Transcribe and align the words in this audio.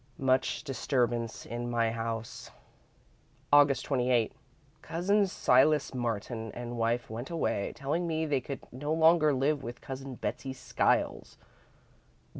Much 0.17 0.63
disturbance 0.63 1.45
in 1.45 1.69
my 1.69 1.91
house. 1.91 2.49
"Aug. 3.53 3.83
28. 3.83 4.31
Cousin 4.81 5.27
Silas 5.27 5.93
Martin 5.93 6.51
and 6.53 6.75
wife 6.75 7.07
went 7.07 7.29
away, 7.29 7.71
telling 7.75 8.07
me 8.07 8.25
they 8.25 8.41
could 8.41 8.65
no 8.71 8.91
longer 8.91 9.31
live 9.31 9.61
with 9.61 9.79
Cousin 9.79 10.15
Betsey 10.15 10.53
Skiles. 10.53 11.37